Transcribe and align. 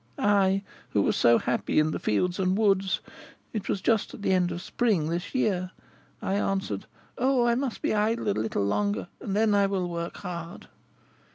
I, 0.17 0.63
who 0.89 1.03
was 1.03 1.15
so 1.15 1.37
happy 1.37 1.77
in 1.77 1.91
the 1.91 1.99
fields 1.99 2.39
and 2.39 2.57
the 2.57 2.59
woods, 2.61 3.01
it 3.53 3.69
was 3.69 3.81
just 3.81 4.15
at 4.15 4.23
the 4.23 4.33
end 4.33 4.51
of 4.51 4.59
spring, 4.59 5.09
this 5.09 5.35
year, 5.35 5.69
I 6.23 6.33
answered, 6.37 6.87
'Oh, 7.19 7.45
I 7.45 7.53
must 7.53 7.83
be 7.83 7.93
idle 7.93 8.27
a 8.27 8.31
little 8.31 8.65
longer, 8.65 9.09
and 9.19 9.35
then 9.35 9.53
I 9.53 9.67
will 9.67 9.87
work 9.87 10.17
hard.' 10.17 10.67